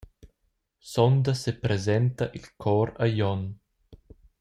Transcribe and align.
Sonda 0.91 1.31
sepresenta 1.41 2.23
il 2.37 2.45
chor 2.61 2.89
a 2.97 3.05
Glion. 3.09 3.43